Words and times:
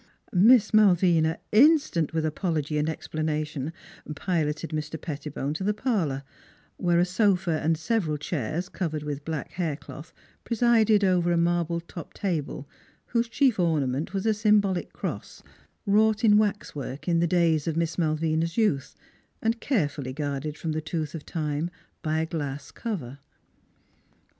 Miss 0.33 0.73
Malvina, 0.73 1.37
instant 1.51 2.11
with 2.11 2.25
apology 2.25 2.79
and 2.79 2.89
ex 2.89 3.07
planation, 3.07 3.71
piloted 4.15 4.71
Mr. 4.71 4.99
Pettibone 4.99 5.53
to 5.53 5.63
the 5.63 5.75
parlor, 5.75 6.23
where 6.77 6.97
a 6.97 7.05
sofa 7.05 7.59
and 7.61 7.77
several 7.77 8.17
chairs 8.17 8.67
covered 8.67 9.03
with 9.03 9.23
black 9.23 9.51
hair 9.51 9.75
cloth 9.75 10.11
presided 10.43 11.03
over 11.03 11.31
a 11.31 11.37
marble 11.37 11.79
topped 11.79 12.17
table 12.17 12.67
whose 13.05 13.29
chief 13.29 13.59
ornament 13.59 14.11
was 14.11 14.25
a 14.25 14.33
symbolic 14.33 14.91
cross, 14.91 15.43
wrought 15.85 16.23
in 16.23 16.39
waxwork 16.39 17.07
in 17.07 17.19
the 17.19 17.27
days 17.27 17.67
of 17.67 17.77
Miss 17.77 17.99
Malvi 17.99 18.35
na's 18.35 18.57
youth 18.57 18.95
and 19.39 19.61
carefully 19.61 20.13
guarded 20.13 20.57
from 20.57 20.71
the 20.71 20.81
tooth 20.81 21.13
of 21.13 21.27
time 21.27 21.69
by 22.01 22.21
a 22.21 22.25
glass 22.25 22.71
cover. 22.71 23.19